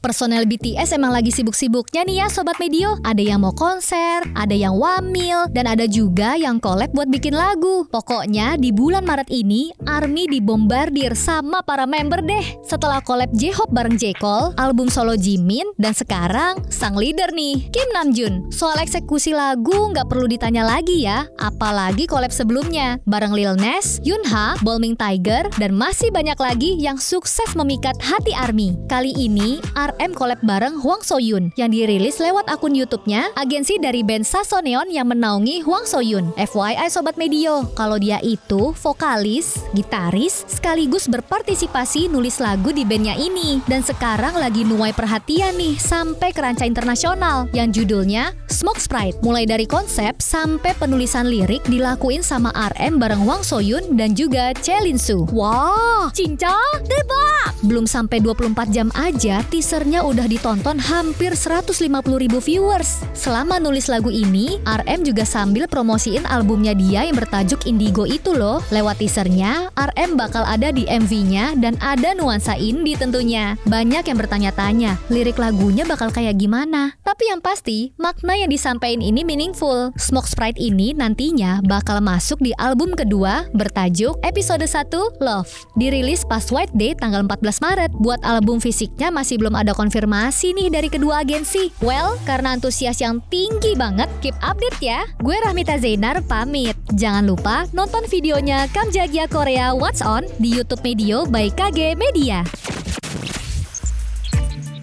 [0.00, 2.96] Personel BTS emang lagi sibuk-sibuknya nih ya Sobat Medio.
[3.04, 7.84] Ada yang mau konser, ada yang wamil, dan ada juga yang collab buat bikin lagu.
[7.92, 12.64] Pokoknya di bulan Maret ini ARMY dibombardir sama para member deh.
[12.64, 14.16] Setelah collab J-Hope bareng J.
[14.16, 18.48] Cole, album solo Jimin, dan sekarang sang leader nih Kim Namjoon.
[18.48, 23.00] Soal eksekusi lagu nggak perlu ditanya lagi ya Apalagi collab sebelumnya.
[23.08, 28.76] Bareng Lil Nas, Yunha, Bolming Tiger, dan masih banyak lagi yang sukses memikat hati ARMY.
[28.88, 29.60] Kali ini
[29.90, 35.10] RM collab bareng Hwang Soyun yang dirilis lewat akun YouTube-nya agensi dari band Sasoneon yang
[35.10, 36.30] menaungi Hwang Soyun.
[36.38, 43.58] FYI Sobat Medio, kalau dia itu vokalis, gitaris, sekaligus berpartisipasi nulis lagu di bandnya ini.
[43.66, 49.18] Dan sekarang lagi nuai perhatian nih sampai ke internasional yang judulnya Smoke Sprite.
[49.24, 55.00] Mulai dari konsep sampai penulisan lirik dilakuin sama RM bareng Hwang Soyun dan juga Chelin
[55.00, 55.26] Su.
[55.34, 56.54] Wah, cinca,
[56.86, 57.56] debak!
[57.64, 59.40] Belum sampai 24 jam aja
[59.80, 61.88] teasernya udah ditonton hampir 150
[62.20, 63.00] ribu viewers.
[63.16, 68.60] Selama nulis lagu ini, RM juga sambil promosiin albumnya dia yang bertajuk Indigo itu loh.
[68.68, 73.56] Lewat teasernya, RM bakal ada di MV-nya dan ada nuansa indie tentunya.
[73.64, 76.92] Banyak yang bertanya-tanya, lirik lagunya bakal kayak gimana?
[77.00, 79.96] Tapi yang pasti, makna yang disampaikan ini meaningful.
[79.96, 85.48] Smoke Sprite ini nantinya bakal masuk di album kedua bertajuk Episode 1 Love.
[85.80, 87.90] Dirilis pas White Day tanggal 14 Maret.
[87.96, 91.70] Buat album fisiknya masih belum ada konfirmasi nih dari kedua agensi.
[91.84, 95.06] Well, karena antusias yang tinggi banget, keep update ya.
[95.20, 96.74] Gue Rahmita Zainar pamit.
[96.96, 102.42] Jangan lupa nonton videonya Kamjagia Korea What's On di YouTube Medio by KG Media.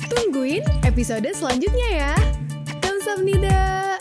[0.08, 2.14] Tungguin episode selanjutnya ya.
[2.80, 3.97] Kamsahamnida.